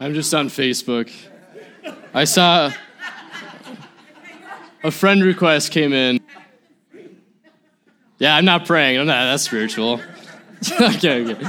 [0.00, 1.12] I'm just on Facebook.
[2.12, 2.72] I saw
[4.82, 6.20] a friend request came in.
[8.18, 8.98] Yeah, I'm not praying.
[8.98, 10.00] I'm not that spiritual.
[10.80, 11.46] okay, okay.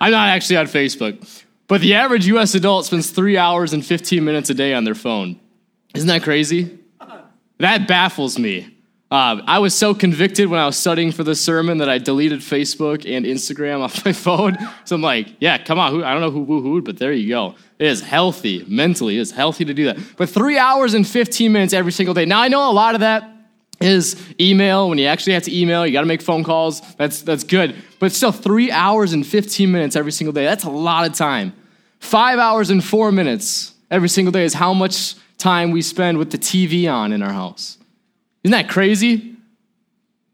[0.00, 1.44] I'm not actually on Facebook.
[1.66, 4.94] But the average US adult spends three hours and 15 minutes a day on their
[4.94, 5.40] phone.
[5.94, 6.78] Isn't that crazy?
[7.58, 8.76] That baffles me.
[9.12, 12.40] Uh, I was so convicted when I was studying for this sermon that I deleted
[12.40, 14.56] Facebook and Instagram off my phone.
[14.86, 15.92] So I'm like, yeah, come on.
[15.92, 17.54] Who, I don't know who woohooed, but there you go.
[17.78, 19.18] It is healthy mentally.
[19.18, 19.98] It is healthy to do that.
[20.16, 22.24] But three hours and 15 minutes every single day.
[22.24, 23.30] Now I know a lot of that
[23.82, 24.88] is email.
[24.88, 26.80] When you actually have to email, you got to make phone calls.
[26.94, 27.76] That's that's good.
[27.98, 30.44] But still, three hours and 15 minutes every single day.
[30.44, 31.52] That's a lot of time.
[31.98, 36.30] Five hours and four minutes every single day is how much time we spend with
[36.30, 37.76] the TV on in our house.
[38.44, 39.36] Isn't that crazy?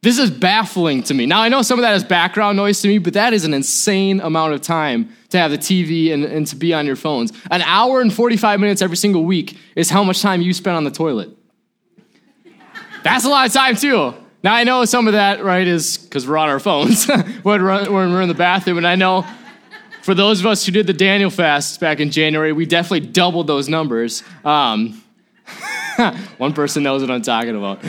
[0.01, 1.27] This is baffling to me.
[1.27, 3.53] Now, I know some of that is background noise to me, but that is an
[3.53, 7.33] insane amount of time to have the TV and, and to be on your phones.
[7.51, 10.85] An hour and 45 minutes every single week is how much time you spend on
[10.85, 11.31] the toilet.
[13.03, 14.15] That's a lot of time, too.
[14.45, 17.07] Now, I know some of that, right, is because we're on our phones
[17.43, 19.27] when we're in the bathroom, and I know
[20.03, 23.49] for those of us who did the Daniel fast back in January, we definitely doubled
[23.49, 24.23] those numbers.
[24.45, 25.03] Um,
[26.39, 27.83] one person knows what I'm talking about.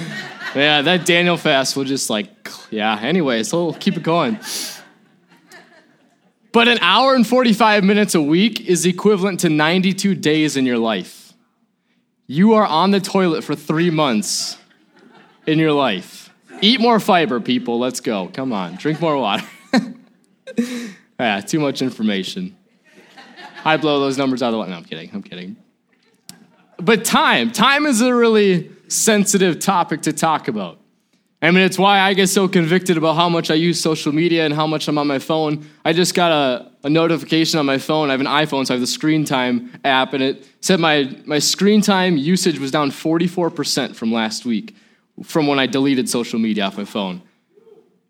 [0.55, 2.29] Yeah, that Daniel fast will just like,
[2.71, 4.39] yeah, anyway, so we'll keep it going.
[6.51, 10.79] But an hour and 45 minutes a week is equivalent to 92 days in your
[10.79, 11.33] life.
[12.25, 14.57] You are on the toilet for three months
[15.45, 16.31] in your life.
[16.61, 17.79] Eat more fiber, people.
[17.79, 18.29] Let's go.
[18.33, 18.75] Come on.
[18.75, 19.45] Drink more water.
[21.19, 22.55] Yeah, too much information.
[23.65, 24.71] I blow those numbers out of the water.
[24.71, 25.09] No, I'm kidding.
[25.13, 25.57] I'm kidding.
[26.79, 30.79] But time, time is a really sensitive topic to talk about.
[31.41, 34.45] I mean, it's why I get so convicted about how much I use social media
[34.45, 35.65] and how much I'm on my phone.
[35.85, 38.09] I just got a, a notification on my phone.
[38.09, 41.15] I have an iPhone, so I have the screen time app, and it said my,
[41.25, 44.75] my screen time usage was down 44% from last week
[45.23, 47.21] from when I deleted social media off my phone.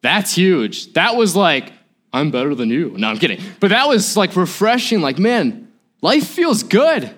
[0.02, 0.94] That's huge.
[0.94, 1.74] That was like
[2.12, 2.94] I'm better than you.
[2.98, 3.40] No, I'm kidding.
[3.60, 5.02] But that was like refreshing.
[5.02, 5.72] Like, man,
[6.02, 7.16] life feels good.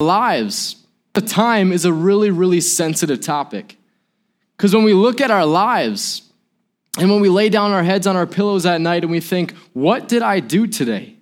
[0.00, 0.76] Lives.
[1.14, 3.76] The time is a really, really sensitive topic.
[4.56, 6.22] Because when we look at our lives
[6.98, 9.54] and when we lay down our heads on our pillows at night and we think,
[9.72, 11.16] what did I do today?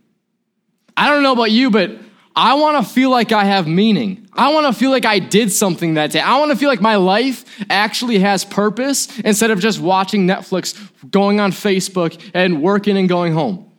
[0.97, 1.93] I don't know about you, but
[2.37, 4.29] I want to feel like I have meaning.
[4.33, 6.21] I want to feel like I did something that day.
[6.21, 10.79] I want to feel like my life actually has purpose instead of just watching Netflix,
[11.11, 13.70] going on Facebook, and working and going home.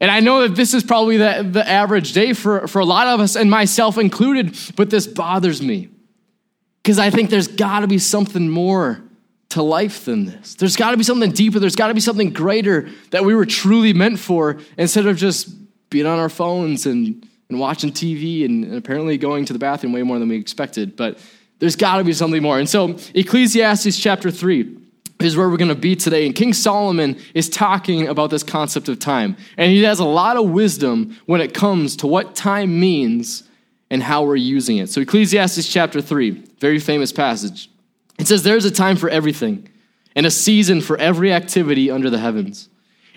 [0.00, 3.06] And I know that this is probably the, the average day for, for a lot
[3.06, 5.88] of us, and myself included, but this bothers me.
[6.82, 9.02] Because I think there's got to be something more
[9.50, 10.56] to life than this.
[10.56, 11.58] There's got to be something deeper.
[11.58, 15.48] There's got to be something greater that we were truly meant for instead of just
[15.90, 19.92] being on our phones and and watching TV and, and apparently going to the bathroom
[19.92, 20.96] way more than we expected.
[20.96, 21.18] But
[21.58, 22.58] there's got to be something more.
[22.58, 24.78] And so, Ecclesiastes chapter 3
[25.20, 26.26] is where we're going to be today.
[26.26, 29.36] And King Solomon is talking about this concept of time.
[29.56, 33.44] And he has a lot of wisdom when it comes to what time means
[33.90, 34.88] and how we're using it.
[34.88, 37.70] So, Ecclesiastes chapter 3, very famous passage.
[38.18, 39.68] It says, There's a time for everything,
[40.16, 42.68] and a season for every activity under the heavens,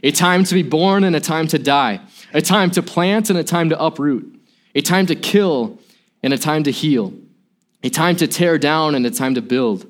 [0.03, 2.01] a time to be born and a time to die
[2.33, 4.39] a time to plant and a time to uproot,
[4.75, 5.79] a time to kill
[6.23, 7.13] and a time to heal,
[7.83, 9.89] a time to tear down and a time to build,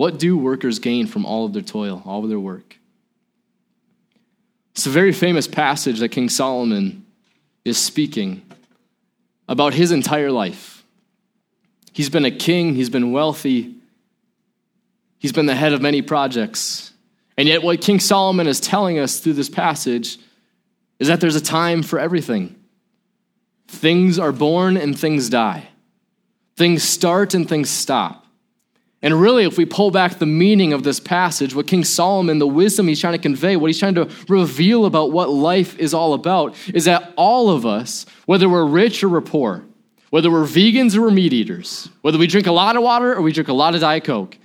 [0.00, 2.78] What do workers gain from all of their toil, all of their work?
[4.72, 7.04] It's a very famous passage that King Solomon
[7.66, 8.40] is speaking
[9.46, 10.86] about his entire life.
[11.92, 13.74] He's been a king, he's been wealthy,
[15.18, 16.94] he's been the head of many projects.
[17.36, 20.16] And yet, what King Solomon is telling us through this passage
[20.98, 22.56] is that there's a time for everything.
[23.68, 25.68] Things are born and things die.
[26.56, 28.24] Things start and things stop.
[29.02, 32.46] And really, if we pull back the meaning of this passage, what King Solomon, the
[32.46, 36.12] wisdom he's trying to convey, what he's trying to reveal about what life is all
[36.12, 39.64] about, is that all of us, whether we're rich or we're poor,
[40.10, 43.22] whether we're vegans or we're meat eaters, whether we drink a lot of water or
[43.22, 44.36] we drink a lot of Diet Coke,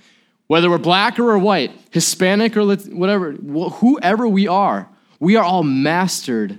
[0.46, 4.88] whether we're black or we're white, Hispanic or whatever, whoever we are,
[5.20, 6.58] we are all mastered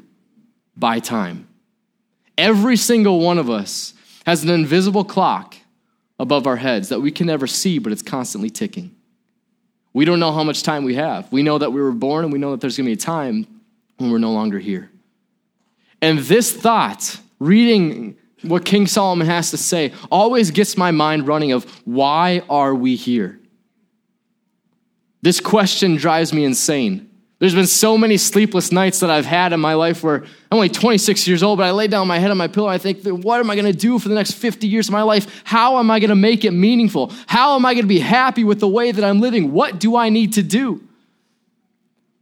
[0.75, 1.47] by time.
[2.37, 3.95] Every single one of us
[4.25, 5.55] has an invisible clock
[6.19, 8.95] above our heads that we can never see, but it's constantly ticking.
[9.93, 11.31] We don't know how much time we have.
[11.31, 12.95] We know that we were born and we know that there's going to be a
[12.97, 13.47] time
[13.97, 14.91] when we're no longer here.
[16.01, 21.51] And this thought, reading what King Solomon has to say, always gets my mind running
[21.51, 23.39] of why are we here?
[25.21, 27.06] This question drives me insane.
[27.39, 30.69] There's been so many sleepless nights that I've had in my life where I'm only
[30.69, 33.05] 26 years old, but I lay down my head on my pillow and I think,
[33.05, 35.43] what am I going to do for the next 50 years of my life?
[35.43, 37.13] How am I going to make it meaningful?
[37.27, 39.51] How am I going to be happy with the way that I'm living?
[39.51, 40.83] What do I need to do?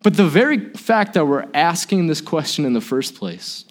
[0.03, 3.63] But the very fact that we're asking this question in the first place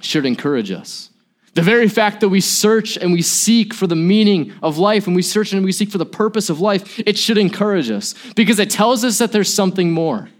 [0.00, 1.10] should encourage us.
[1.54, 5.16] The very fact that we search and we seek for the meaning of life and
[5.16, 8.58] we search and we seek for the purpose of life, it should encourage us because
[8.58, 10.30] it tells us that there's something more.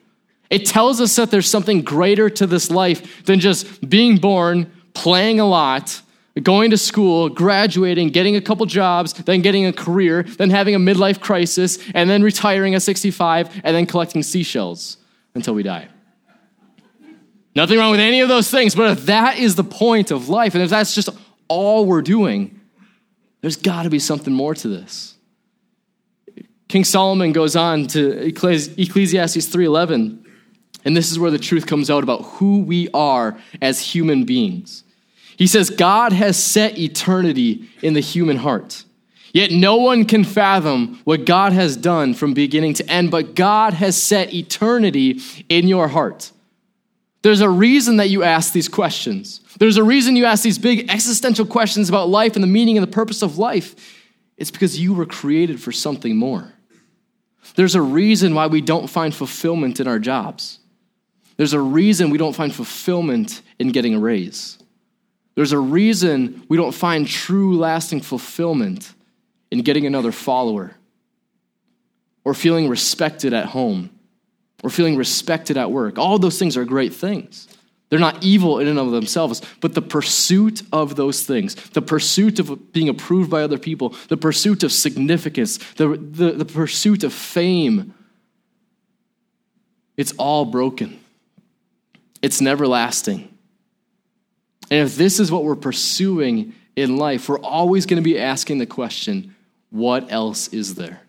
[0.52, 5.40] It tells us that there's something greater to this life than just being born, playing
[5.40, 6.02] a lot,
[6.42, 10.78] going to school, graduating, getting a couple jobs, then getting a career, then having a
[10.78, 14.98] midlife crisis, and then retiring at 65, and then collecting seashells
[15.34, 15.88] until we die.
[17.56, 20.54] Nothing wrong with any of those things, but if that is the point of life,
[20.54, 21.08] and if that's just
[21.48, 22.60] all we're doing,
[23.40, 25.14] there's got to be something more to this.
[26.68, 30.21] King Solomon goes on to Ecclesiastes 3:11
[30.84, 34.84] and this is where the truth comes out about who we are as human beings.
[35.36, 38.84] He says, God has set eternity in the human heart.
[39.32, 43.72] Yet no one can fathom what God has done from beginning to end, but God
[43.72, 46.32] has set eternity in your heart.
[47.22, 49.40] There's a reason that you ask these questions.
[49.58, 52.86] There's a reason you ask these big existential questions about life and the meaning and
[52.86, 53.74] the purpose of life.
[54.36, 56.52] It's because you were created for something more.
[57.54, 60.58] There's a reason why we don't find fulfillment in our jobs.
[61.36, 64.58] There's a reason we don't find fulfillment in getting a raise.
[65.34, 68.92] There's a reason we don't find true, lasting fulfillment
[69.50, 70.76] in getting another follower
[72.24, 73.90] or feeling respected at home
[74.62, 75.98] or feeling respected at work.
[75.98, 77.48] All those things are great things.
[77.88, 82.38] They're not evil in and of themselves, but the pursuit of those things, the pursuit
[82.38, 87.12] of being approved by other people, the pursuit of significance, the, the, the pursuit of
[87.12, 87.92] fame,
[89.96, 91.01] it's all broken
[92.22, 93.28] it's never lasting.
[94.70, 98.58] And if this is what we're pursuing in life, we're always going to be asking
[98.58, 99.34] the question
[99.70, 101.00] what else is there?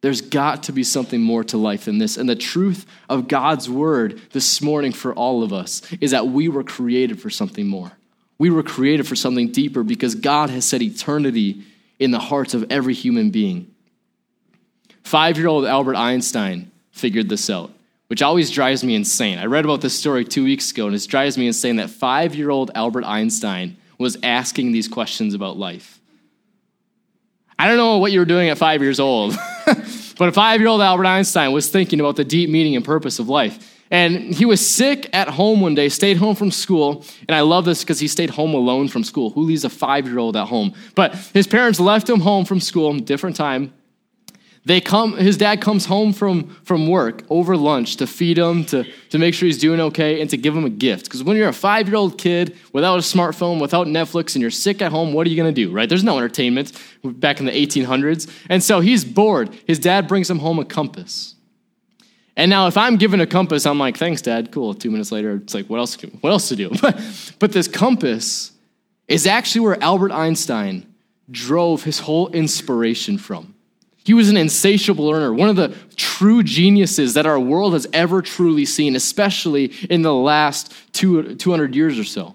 [0.00, 2.16] There's got to be something more to life than this.
[2.16, 6.48] And the truth of God's word this morning for all of us is that we
[6.48, 7.92] were created for something more.
[8.38, 11.62] We were created for something deeper because God has set eternity
[12.00, 13.72] in the hearts of every human being.
[15.04, 17.70] Five year old Albert Einstein figured this out
[18.12, 19.38] which always drives me insane.
[19.38, 22.34] I read about this story two weeks ago, and it drives me insane that five
[22.34, 25.98] year old Albert Einstein was asking these questions about life.
[27.58, 30.68] I don't know what you were doing at five years old, but a five year
[30.68, 33.80] old Albert Einstein was thinking about the deep meaning and purpose of life.
[33.90, 37.06] And he was sick at home one day, stayed home from school.
[37.26, 39.30] And I love this because he stayed home alone from school.
[39.30, 40.74] Who leaves a five year old at home?
[40.94, 43.72] But his parents left him home from school, different time.
[44.64, 48.84] They come, his dad comes home from, from work over lunch to feed him, to,
[49.10, 51.04] to make sure he's doing okay, and to give him a gift.
[51.04, 54.52] Because when you're a five year old kid without a smartphone, without Netflix, and you're
[54.52, 55.88] sick at home, what are you going to do, right?
[55.88, 56.72] There's no entertainment
[57.02, 58.30] back in the 1800s.
[58.48, 59.50] And so he's bored.
[59.66, 61.34] His dad brings him home a compass.
[62.36, 64.52] And now, if I'm given a compass, I'm like, thanks, dad.
[64.52, 64.74] Cool.
[64.74, 66.70] Two minutes later, it's like, what else, what else to do?
[66.80, 68.52] But, but this compass
[69.08, 70.86] is actually where Albert Einstein
[71.30, 73.51] drove his whole inspiration from.
[74.04, 78.20] He was an insatiable learner, one of the true geniuses that our world has ever
[78.20, 82.34] truly seen, especially in the last two, 200 years or so.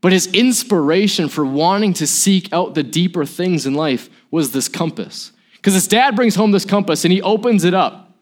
[0.00, 4.68] But his inspiration for wanting to seek out the deeper things in life was this
[4.68, 5.32] compass.
[5.56, 8.14] Because his dad brings home this compass and he opens it up.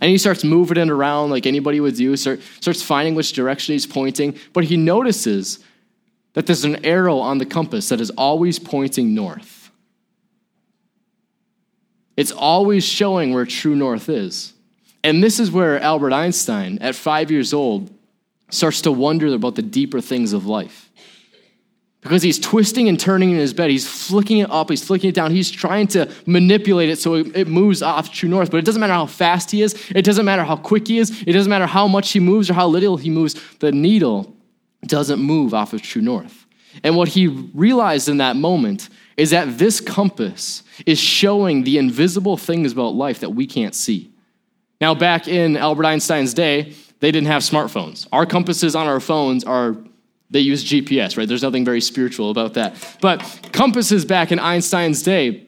[0.00, 3.74] And he starts moving it around like anybody would do, start, starts finding which direction
[3.74, 4.36] he's pointing.
[4.52, 5.60] But he notices
[6.32, 9.53] that there's an arrow on the compass that is always pointing north.
[12.16, 14.52] It's always showing where true north is.
[15.02, 17.90] And this is where Albert Einstein, at five years old,
[18.50, 20.90] starts to wonder about the deeper things of life.
[22.00, 25.14] Because he's twisting and turning in his bed, he's flicking it up, he's flicking it
[25.14, 28.50] down, he's trying to manipulate it so it moves off true north.
[28.50, 31.22] But it doesn't matter how fast he is, it doesn't matter how quick he is,
[31.26, 34.36] it doesn't matter how much he moves or how little he moves, the needle
[34.86, 36.44] doesn't move off of true north.
[36.82, 42.36] And what he realized in that moment is that this compass is showing the invisible
[42.36, 44.10] things about life that we can't see.
[44.80, 48.06] Now, back in Albert Einstein's day, they didn't have smartphones.
[48.12, 49.76] Our compasses on our phones are
[50.30, 51.28] they use GPS, right?
[51.28, 52.74] There's nothing very spiritual about that.
[53.00, 55.46] But compasses back in Einstein's day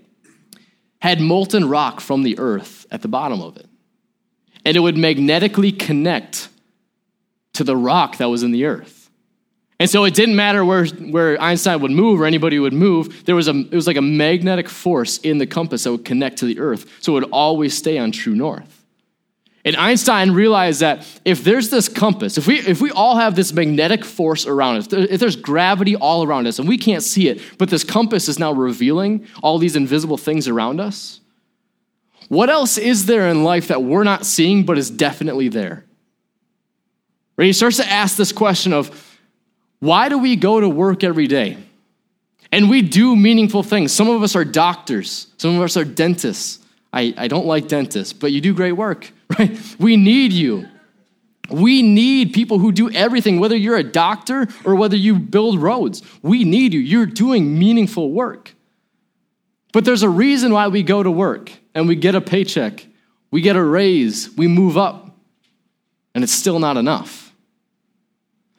[1.01, 3.67] had molten rock from the earth at the bottom of it.
[4.65, 6.49] And it would magnetically connect
[7.55, 9.06] to the rock that was in the earth.
[9.78, 13.26] And so it didn't matter where, where Einstein would move or anybody would move.
[13.26, 16.38] There was a, it was like a magnetic force in the compass that would connect
[16.38, 16.90] to the earth.
[17.02, 18.85] So it would always stay on true north.
[19.66, 23.52] And Einstein realized that if there's this compass, if we, if we all have this
[23.52, 27.42] magnetic force around us, if there's gravity all around us and we can't see it,
[27.59, 31.21] but this compass is now revealing all these invisible things around us,
[32.28, 35.85] what else is there in life that we're not seeing but is definitely there?
[37.37, 37.47] Right?
[37.47, 39.06] He starts to ask this question of
[39.80, 41.59] why do we go to work every day?
[42.52, 43.92] And we do meaningful things.
[43.92, 46.61] Some of us are doctors, some of us are dentists.
[46.92, 49.59] I, I don't like dentists, but you do great work right?
[49.78, 50.68] We need you.
[51.50, 56.02] We need people who do everything, whether you're a doctor or whether you build roads.
[56.23, 56.80] We need you.
[56.80, 58.54] You're doing meaningful work.
[59.73, 62.87] But there's a reason why we go to work and we get a paycheck,
[63.30, 65.11] we get a raise, we move up,
[66.14, 67.25] and it's still not enough.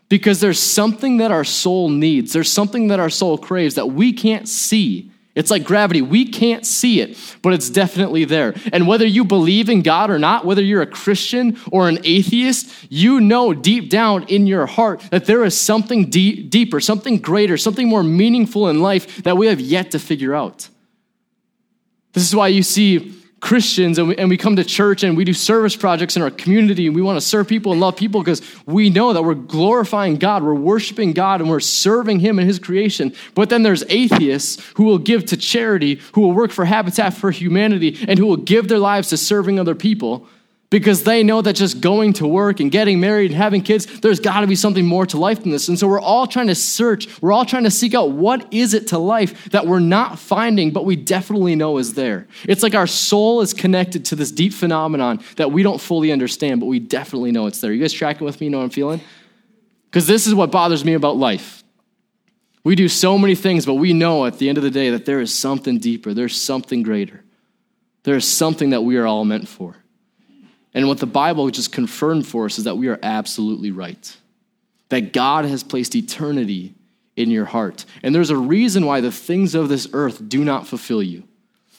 [0.09, 4.13] Because there's something that our soul needs, there's something that our soul craves that we
[4.13, 6.01] can't see it's like gravity.
[6.01, 8.55] We can't see it, but it's definitely there.
[8.73, 12.73] And whether you believe in God or not, whether you're a Christian or an atheist,
[12.89, 17.55] you know deep down in your heart that there is something deep, deeper, something greater,
[17.55, 20.69] something more meaningful in life that we have yet to figure out.
[22.13, 25.23] This is why you see Christians and we, and we come to church and we
[25.23, 28.21] do service projects in our community and we want to serve people and love people
[28.21, 32.47] because we know that we're glorifying God, we're worshiping God, and we're serving Him and
[32.47, 33.13] His creation.
[33.35, 37.29] But then there's atheists who will give to charity, who will work for Habitat for
[37.29, 40.27] Humanity, and who will give their lives to serving other people
[40.69, 44.19] because they know that just going to work and getting married and having kids, there's
[44.19, 45.69] got to be something more to life than this.
[45.69, 48.73] And so we're all trying to search, we're all trying to seek out what is
[48.73, 52.27] it to life that we're not finding, but we definitely know is there.
[52.43, 56.59] It's like our soul is connected to this deep phenomenon that we don't fully understand,
[56.59, 57.71] but we definitely know it's there.
[57.71, 58.47] You guys tracking with me?
[58.47, 58.99] You know what I'm feeling?
[59.89, 61.63] Because this is what bothers me about life.
[62.65, 65.05] We do so many things, but we know at the end of the day that
[65.05, 67.23] there is something deeper, there's something greater.
[68.03, 69.77] There is something that we are all meant for.
[70.77, 74.15] And what the Bible just confirmed for us is that we are absolutely right.
[74.89, 76.75] That God has placed eternity
[77.15, 77.83] in your heart.
[78.03, 81.23] And there's a reason why the things of this earth do not fulfill you.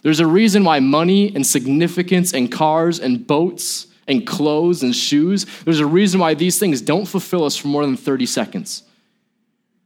[0.02, 5.46] There's a reason why money and significance and cars and boats and clothes and shoes,
[5.64, 8.82] there's a reason why these things don't fulfill us for more than 30 seconds.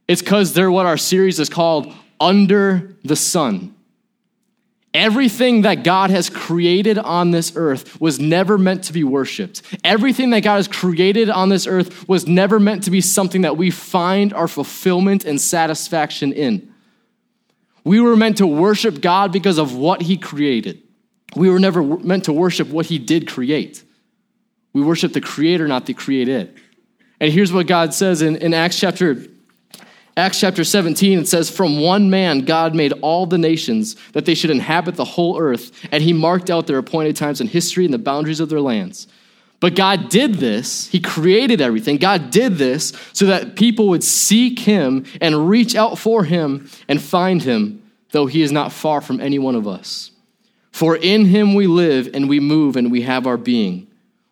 [0.07, 3.75] It's because they're what our series is called Under the Sun.
[4.93, 9.63] Everything that God has created on this earth was never meant to be worshiped.
[9.83, 13.57] Everything that God has created on this earth was never meant to be something that
[13.57, 16.71] we find our fulfillment and satisfaction in.
[17.83, 20.83] We were meant to worship God because of what He created.
[21.35, 23.83] We were never meant to worship what He did create.
[24.73, 26.55] We worship the Creator, not the created.
[27.19, 29.25] And here's what God says in, in Acts chapter
[30.15, 34.35] Acts chapter 17, it says, From one man God made all the nations, that they
[34.35, 37.93] should inhabit the whole earth, and he marked out their appointed times in history and
[37.93, 39.07] the boundaries of their lands.
[39.63, 41.95] But God did this, He created everything.
[41.95, 47.01] God did this so that people would seek Him and reach out for Him and
[47.01, 50.11] find Him, though He is not far from any one of us.
[50.73, 53.87] For in Him we live and we move and we have our being.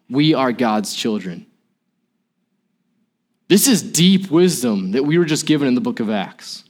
[0.10, 1.46] We are God's children.
[3.52, 6.64] This is deep wisdom that we were just given in the book of Acts.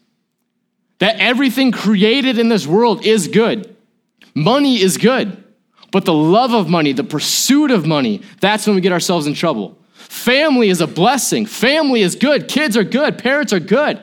[0.97, 3.75] That everything created in this world is good.
[4.33, 5.43] Money is good.
[5.91, 9.35] But the love of money, the pursuit of money, that's when we get ourselves in
[9.35, 9.77] trouble.
[9.93, 11.45] Family is a blessing.
[11.45, 12.47] Family is good.
[12.47, 13.19] Kids are good.
[13.19, 14.01] Parents are good.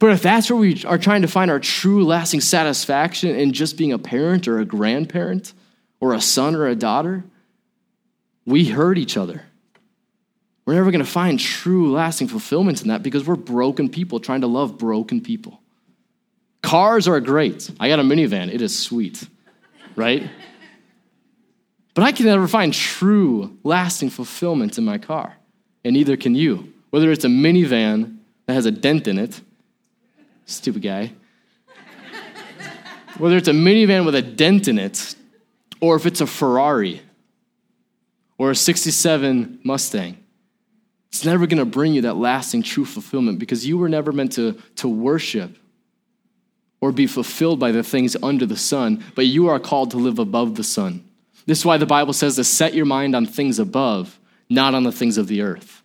[0.00, 3.78] But if that's where we are trying to find our true lasting satisfaction in just
[3.78, 5.52] being a parent or a grandparent
[6.00, 7.22] or a son or a daughter,
[8.44, 9.44] we hurt each other.
[10.70, 14.42] We're never going to find true, lasting fulfillment in that because we're broken people trying
[14.42, 15.60] to love broken people.
[16.62, 17.68] Cars are great.
[17.80, 19.26] I got a minivan, it is sweet,
[19.96, 20.30] right?
[21.94, 25.36] But I can never find true, lasting fulfillment in my car,
[25.84, 26.72] and neither can you.
[26.90, 29.40] Whether it's a minivan that has a dent in it,
[30.46, 31.10] stupid guy,
[33.18, 35.16] whether it's a minivan with a dent in it,
[35.80, 37.02] or if it's a Ferrari
[38.38, 40.19] or a 67 Mustang.
[41.10, 44.32] It's never going to bring you that lasting true fulfillment because you were never meant
[44.32, 45.56] to, to worship
[46.80, 50.18] or be fulfilled by the things under the sun, but you are called to live
[50.18, 51.04] above the sun.
[51.46, 54.84] This is why the Bible says to set your mind on things above, not on
[54.84, 55.82] the things of the earth.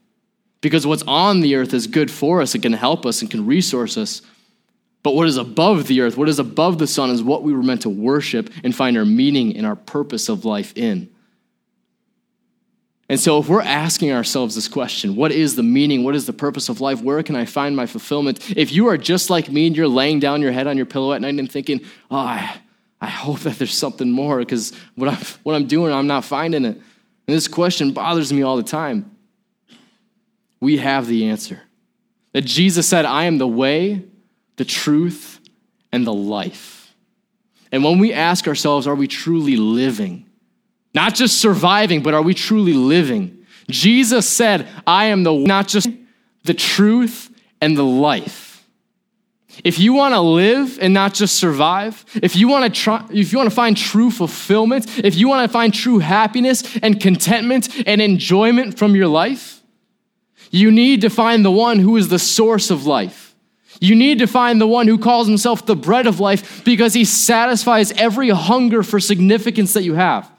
[0.62, 3.46] Because what's on the earth is good for us, it can help us and can
[3.46, 4.22] resource us.
[5.04, 7.62] But what is above the earth, what is above the sun, is what we were
[7.62, 11.10] meant to worship and find our meaning and our purpose of life in.
[13.08, 16.04] And so, if we're asking ourselves this question, what is the meaning?
[16.04, 17.02] What is the purpose of life?
[17.02, 18.58] Where can I find my fulfillment?
[18.58, 21.14] If you are just like me and you're laying down your head on your pillow
[21.14, 22.58] at night and thinking, oh, I,
[23.00, 26.66] I hope that there's something more because what I'm, what I'm doing, I'm not finding
[26.66, 26.76] it.
[27.28, 29.12] And this question bothers me all the time.
[30.60, 31.62] We have the answer.
[32.34, 34.04] That Jesus said, I am the way,
[34.56, 35.40] the truth,
[35.92, 36.96] and the life.
[37.72, 40.25] And when we ask ourselves, are we truly living?
[40.96, 43.46] Not just surviving, but are we truly living?
[43.70, 45.90] Jesus said, I am the not just
[46.44, 48.66] the truth and the life.
[49.64, 53.32] If you want to live and not just survive, if you want to try, if
[53.32, 57.70] you want to find true fulfillment, if you want to find true happiness and contentment
[57.86, 59.62] and enjoyment from your life,
[60.50, 63.36] you need to find the one who is the source of life.
[63.82, 67.04] You need to find the one who calls himself the bread of life because he
[67.04, 70.30] satisfies every hunger for significance that you have.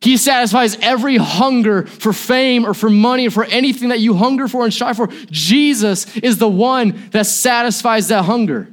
[0.00, 4.48] He satisfies every hunger for fame or for money or for anything that you hunger
[4.48, 5.08] for and strive for.
[5.30, 8.68] Jesus is the one that satisfies that hunger.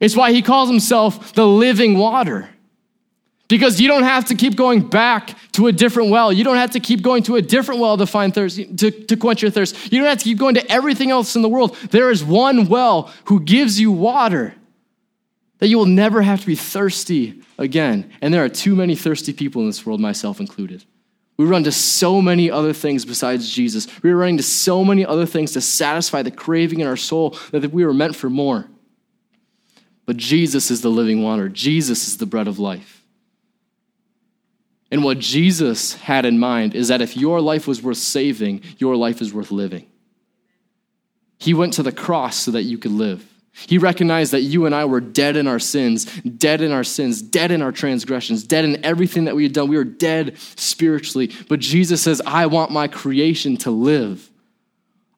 [0.00, 2.48] It's why he calls himself the living water.
[3.48, 6.32] Because you don't have to keep going back to a different well.
[6.32, 9.16] You don't have to keep going to a different well to find thirst, to, to
[9.16, 9.92] quench your thirst.
[9.92, 11.76] You don't have to keep going to everything else in the world.
[11.90, 14.54] There is one well who gives you water
[15.58, 18.12] that you will never have to be thirsty again.
[18.20, 20.84] And there are too many thirsty people in this world, myself included.
[21.36, 23.86] We run to so many other things besides Jesus.
[24.02, 27.38] We are running to so many other things to satisfy the craving in our soul
[27.50, 28.68] that we were meant for more.
[30.06, 33.02] But Jesus is the living water, Jesus is the bread of life.
[34.90, 38.94] And what Jesus had in mind is that if your life was worth saving, your
[38.94, 39.86] life is worth living.
[41.38, 43.26] He went to the cross so that you could live.
[43.66, 47.22] He recognized that you and I were dead in our sins, dead in our sins,
[47.22, 49.68] dead in our transgressions, dead in everything that we had done.
[49.68, 51.32] We were dead spiritually.
[51.48, 54.30] But Jesus says, I want my creation to live.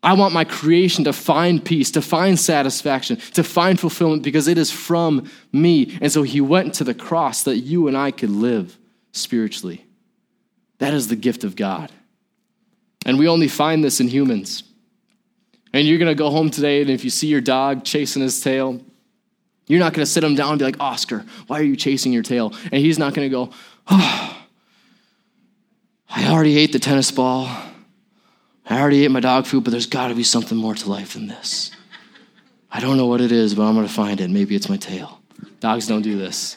[0.03, 4.57] I want my creation to find peace, to find satisfaction, to find fulfillment because it
[4.57, 5.99] is from me.
[6.01, 8.79] And so he went to the cross that you and I could live
[9.11, 9.85] spiritually.
[10.79, 11.91] That is the gift of God.
[13.05, 14.63] And we only find this in humans.
[15.73, 18.41] And you're going to go home today, and if you see your dog chasing his
[18.41, 18.81] tail,
[19.67, 22.13] you're not going to sit him down and be like, Oscar, why are you chasing
[22.13, 22.55] your tail?
[22.65, 23.51] And he's not going to go,
[23.87, 24.47] oh,
[26.09, 27.47] I already ate the tennis ball.
[28.69, 31.15] I already ate my dog food, but there's got to be something more to life
[31.15, 31.71] than this.
[32.71, 34.31] I don't know what it is, but I'm going to find it.
[34.31, 35.21] Maybe it's my tail.
[35.61, 36.57] Dogs don't do this.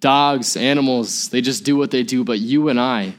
[0.00, 3.14] Dogs, animals, they just do what they do, but you and I,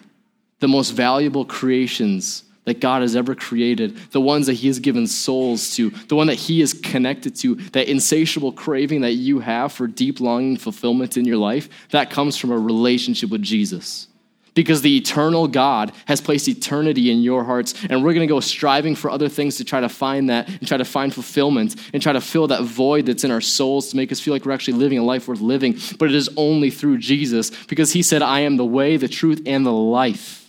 [0.59, 5.07] the most valuable creations that God has ever created, the ones that He has given
[5.07, 9.71] souls to, the one that He is connected to, that insatiable craving that you have
[9.71, 14.07] for deep longing fulfillment in your life, that comes from a relationship with Jesus.
[14.53, 18.95] Because the eternal God has placed eternity in your hearts, and we're gonna go striving
[18.95, 22.11] for other things to try to find that and try to find fulfillment and try
[22.11, 24.77] to fill that void that's in our souls to make us feel like we're actually
[24.77, 25.79] living a life worth living.
[25.97, 29.41] But it is only through Jesus because He said, I am the way, the truth,
[29.45, 30.40] and the life.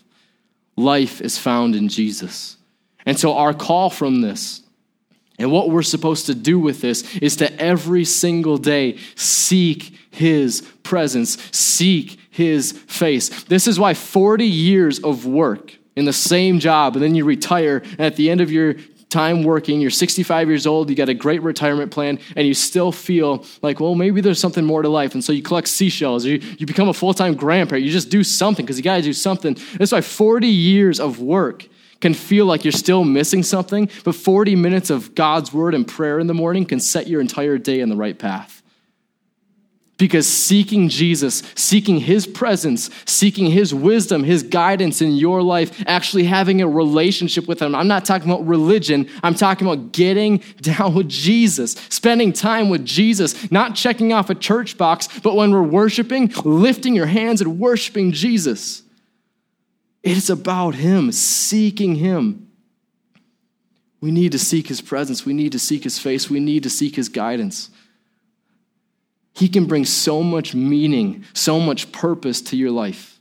[0.82, 2.56] Life is found in Jesus.
[3.06, 4.62] And so, our call from this
[5.38, 10.60] and what we're supposed to do with this is to every single day seek His
[10.82, 13.44] presence, seek His face.
[13.44, 17.78] This is why 40 years of work in the same job, and then you retire,
[17.78, 18.74] and at the end of your
[19.12, 22.90] time working, you're 65 years old, you got a great retirement plan, and you still
[22.90, 25.14] feel like, well, maybe there's something more to life.
[25.14, 27.84] And so you collect seashells, or you, you become a full time grandparent.
[27.84, 29.56] You just do something because you got to do something.
[29.74, 31.68] That's why 40 years of work
[32.00, 36.18] can feel like you're still missing something, but 40 minutes of God's word and prayer
[36.18, 38.61] in the morning can set your entire day in the right path.
[40.02, 46.24] Because seeking Jesus, seeking his presence, seeking his wisdom, his guidance in your life, actually
[46.24, 47.72] having a relationship with him.
[47.72, 52.84] I'm not talking about religion, I'm talking about getting down with Jesus, spending time with
[52.84, 57.60] Jesus, not checking off a church box, but when we're worshiping, lifting your hands and
[57.60, 58.82] worshiping Jesus.
[60.02, 62.48] It's about him, seeking him.
[64.00, 66.70] We need to seek his presence, we need to seek his face, we need to
[66.70, 67.70] seek his guidance.
[69.34, 73.18] He can bring so much meaning, so much purpose to your life.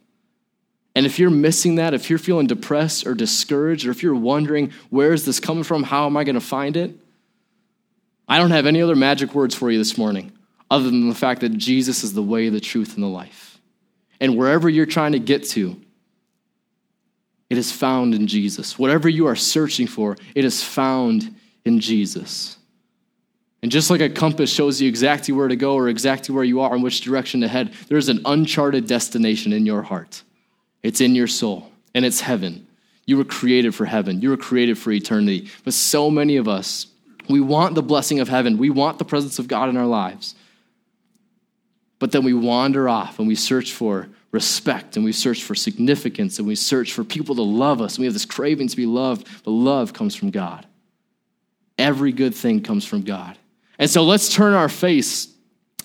[0.93, 4.73] And if you're missing that, if you're feeling depressed or discouraged, or if you're wondering,
[4.89, 5.83] where is this coming from?
[5.83, 6.93] How am I going to find it?
[8.27, 10.33] I don't have any other magic words for you this morning
[10.69, 13.59] other than the fact that Jesus is the way, the truth, and the life.
[14.19, 15.79] And wherever you're trying to get to,
[17.51, 18.79] It is found in Jesus.
[18.79, 22.55] Whatever you are searching for, it is found in Jesus.
[23.61, 26.61] And just like a compass shows you exactly where to go or exactly where you
[26.61, 30.23] are and which direction to head, there's an uncharted destination in your heart.
[30.81, 32.65] It's in your soul, and it's heaven.
[33.05, 35.49] You were created for heaven, you were created for eternity.
[35.63, 36.87] But so many of us,
[37.29, 40.35] we want the blessing of heaven, we want the presence of God in our lives.
[41.99, 46.39] But then we wander off and we search for respect and we search for significance
[46.39, 47.95] and we search for people to love us.
[47.95, 50.65] And we have this craving to be loved, but love comes from God.
[51.77, 53.37] Every good thing comes from God.
[53.81, 55.27] And so let's turn our face,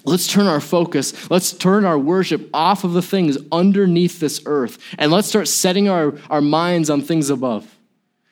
[0.04, 4.78] let's turn our focus, let's turn our worship off of the things underneath this earth,
[4.98, 7.66] and let's start setting our, our minds on things above,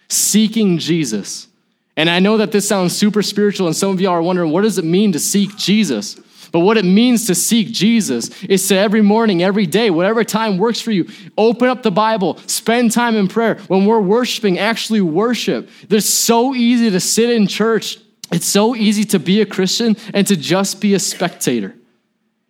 [0.09, 1.49] seeking Jesus.
[1.97, 4.65] And I know that this sounds super spiritual, and some of y'all are wondering, what
[4.65, 6.17] does it mean to seek Jesus?
[6.53, 10.59] But what it means to seek Jesus is to every morning, every day, whatever time
[10.59, 13.55] works for you, open up the Bible, spend time in prayer.
[13.69, 15.71] When we're worshiping, actually worship.
[15.89, 17.99] It's so easy to sit in church
[18.33, 21.75] it's so easy to be a Christian and to just be a spectator.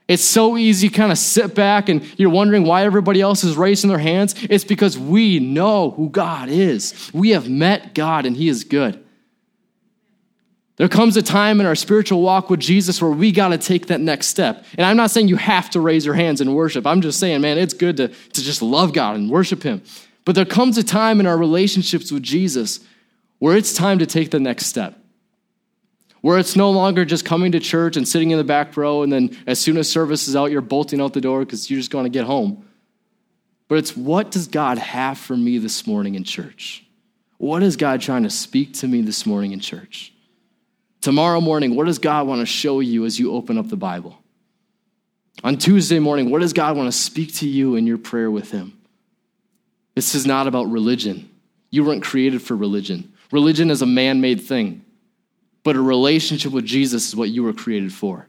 [0.06, 3.88] It's so easy kind of sit back and you're wondering why everybody else is raising
[3.88, 4.34] their hands.
[4.50, 7.10] It's because we know who God is.
[7.14, 9.02] We have met God and He is good.
[10.76, 13.86] There comes a time in our spiritual walk with Jesus where we got to take
[13.86, 14.64] that next step.
[14.76, 16.86] And I'm not saying you have to raise your hands and worship.
[16.86, 19.82] I'm just saying, man, it's good to, to just love God and worship Him.
[20.24, 22.80] But there comes a time in our relationships with Jesus
[23.38, 24.98] where it's time to take the next step
[26.24, 29.12] where it's no longer just coming to church and sitting in the back row, and
[29.12, 31.90] then as soon as service is out, you're bolting out the door because you're just
[31.90, 32.66] going to get home.
[33.68, 36.82] But it's what does God have for me this morning in church?
[37.36, 40.14] What is God trying to speak to me this morning in church?
[41.02, 44.18] Tomorrow morning, what does God want to show you as you open up the Bible?
[45.42, 48.50] On Tuesday morning, what does God want to speak to you in your prayer with
[48.50, 48.80] Him?
[49.94, 51.28] This is not about religion.
[51.68, 53.12] You weren't created for religion.
[53.30, 54.83] Religion is a man made thing
[55.64, 58.28] but a relationship with Jesus is what you were created for.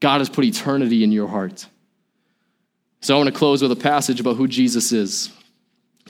[0.00, 1.66] God has put eternity in your heart.
[3.00, 5.30] So I want to close with a passage about who Jesus is.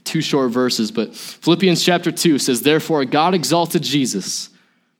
[0.05, 4.51] Two short verses, but Philippians chapter 2 says, Therefore, God exalted Jesus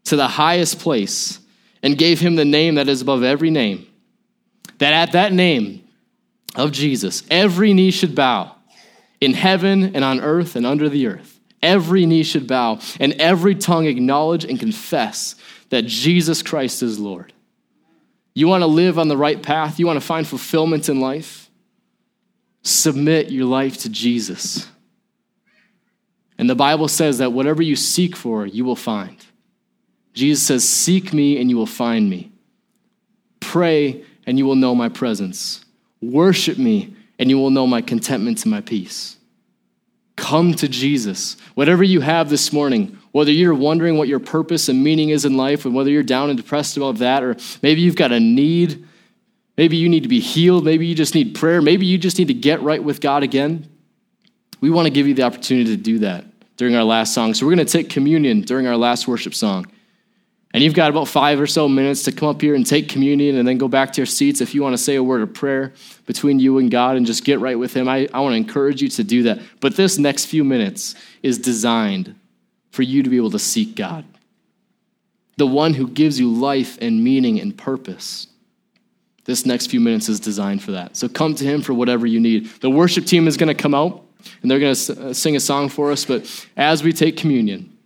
[0.05, 1.39] to the highest place
[1.83, 3.87] and gave him the name that is above every name,
[4.79, 5.87] that at that name
[6.57, 8.55] of Jesus, every knee should bow
[9.21, 11.34] in heaven and on earth and under the earth.
[11.65, 15.35] Every knee should bow and every tongue acknowledge and confess
[15.71, 17.33] that Jesus Christ is Lord.
[18.35, 19.79] You want to live on the right path?
[19.79, 21.49] You want to find fulfillment in life?
[22.63, 24.69] Submit your life to Jesus.
[26.37, 29.17] And the Bible says that whatever you seek for, you will find.
[30.13, 32.31] Jesus says, Seek me and you will find me.
[33.41, 35.65] Pray and you will know my presence.
[36.03, 39.17] Worship me and you will know my contentment and my peace.
[40.17, 41.37] Come to Jesus.
[41.55, 45.37] Whatever you have this morning, whether you're wondering what your purpose and meaning is in
[45.37, 48.87] life, and whether you're down and depressed about that, or maybe you've got a need,
[49.57, 52.29] maybe you need to be healed, maybe you just need prayer, maybe you just need
[52.29, 53.69] to get right with God again,
[54.61, 56.25] we want to give you the opportunity to do that
[56.57, 57.35] during our last song.
[57.35, 59.67] So we're going to take communion during our last worship song.
[60.55, 63.39] And you've got about five or so minutes to come up here and take communion
[63.39, 65.35] and then go back to your seats if you want to say a word of
[65.35, 65.73] prayer
[66.07, 67.89] between you and God and just get right with Him.
[67.89, 69.41] I, I want to encourage you to do that.
[69.59, 72.15] But this next few minutes is designed
[72.71, 74.05] for you to be able to seek God,
[75.39, 78.29] the one who gives you life and meaning and purpose.
[79.25, 80.97] This next few minutes is designed for that.
[80.97, 82.47] So come to Him for whatever you need.
[82.61, 84.05] The worship team is going to come out
[84.41, 86.05] and they're going to uh, sing a song for us.
[86.05, 87.77] But as we take communion,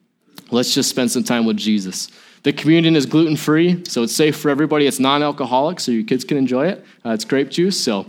[0.51, 2.11] let's just spend some time with Jesus.
[2.43, 4.87] The communion is gluten free, so it's safe for everybody.
[4.87, 6.85] It's non alcoholic, so your kids can enjoy it.
[7.05, 8.07] Uh, it's grape juice, so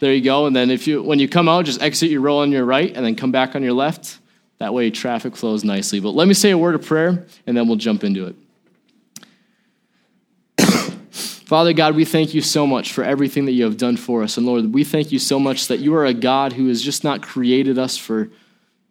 [0.00, 0.46] there you go.
[0.46, 2.94] And then if you when you come out, just exit your row on your right,
[2.94, 4.18] and then come back on your left.
[4.58, 6.00] That way, traffic flows nicely.
[6.00, 8.36] But let me say a word of prayer, and then we'll jump into it.
[11.12, 14.36] Father God, we thank you so much for everything that you have done for us.
[14.36, 17.04] And Lord, we thank you so much that you are a God who has just
[17.04, 18.30] not created us for,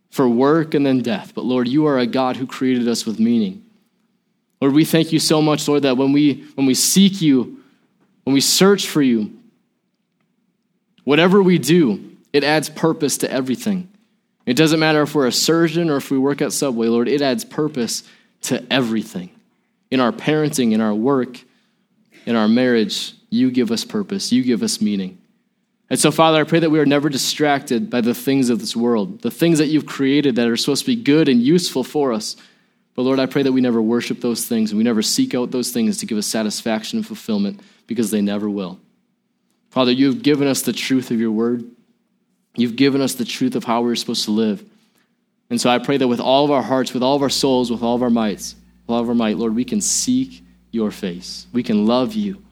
[0.09, 3.19] for work and then death, but Lord, you are a God who created us with
[3.19, 3.63] meaning.
[4.61, 7.61] Lord, we thank you so much, Lord, that when we, when we seek you,
[8.23, 9.37] when we search for you,
[11.03, 13.89] whatever we do, it adds purpose to everything.
[14.45, 17.21] It doesn't matter if we're a surgeon or if we work at Subway, Lord, it
[17.21, 18.03] adds purpose
[18.43, 19.29] to everything.
[19.91, 21.39] In our parenting, in our work,
[22.25, 25.17] in our marriage, you give us purpose, you give us meaning.
[25.89, 28.75] And so, Father, I pray that we are never distracted by the things of this
[28.75, 32.13] world, the things that you've created that are supposed to be good and useful for
[32.13, 32.35] us.
[32.99, 35.51] But Lord, I pray that we never worship those things and we never seek out
[35.51, 38.77] those things to give us satisfaction and fulfillment because they never will.
[39.69, 41.63] Father, you've given us the truth of your word.
[42.57, 44.65] You've given us the truth of how we're supposed to live.
[45.49, 47.71] And so I pray that with all of our hearts, with all of our souls,
[47.71, 50.91] with all of our mights, with all of our might, Lord, we can seek your
[50.91, 51.47] face.
[51.53, 52.43] We can love you.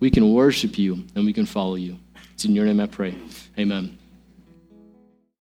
[0.00, 2.00] We can worship you and we can follow you.
[2.34, 3.14] It's in your name I pray.
[3.56, 3.96] Amen.